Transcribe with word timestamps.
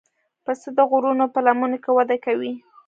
پسه 0.45 0.67
د 0.77 0.79
غرونو 0.89 1.25
په 1.33 1.39
لمنو 1.45 1.77
کې 1.83 1.91
وده 1.97 2.17
کوي. 2.25 2.53